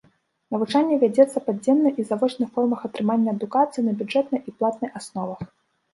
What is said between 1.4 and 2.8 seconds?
па дзённай і завочнай формах